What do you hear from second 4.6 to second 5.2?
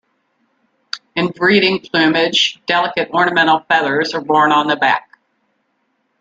the back.